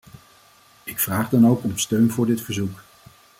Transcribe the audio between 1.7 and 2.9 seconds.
steun voor dit verzoek.